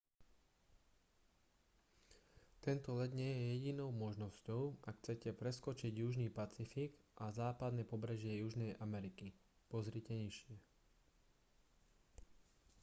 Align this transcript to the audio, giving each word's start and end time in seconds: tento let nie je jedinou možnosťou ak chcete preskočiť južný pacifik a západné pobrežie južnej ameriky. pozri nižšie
tento 2.65 2.91
let 2.99 3.11
nie 3.19 3.29
je 3.37 3.41
jedinou 3.53 3.89
možnosťou 4.03 4.63
ak 4.89 4.95
chcete 4.99 5.29
preskočiť 5.41 5.93
južný 6.03 6.25
pacifik 6.39 6.91
a 7.23 7.29
západné 7.41 7.83
pobrežie 7.91 8.33
južnej 8.43 8.71
ameriky. 8.85 9.27
pozri 9.71 9.99
nižšie 10.21 10.55